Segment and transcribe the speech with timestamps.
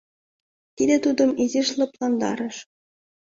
[0.75, 2.57] Тиде тудым изиш лыпландарыш.